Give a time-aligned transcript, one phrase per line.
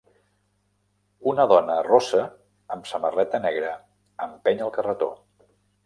[1.33, 2.23] Una dona rossa
[2.77, 3.79] amb samarreta negra
[4.29, 5.17] empeny el carretó.